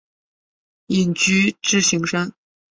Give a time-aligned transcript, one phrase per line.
[0.87, 2.33] 隐居支硎山。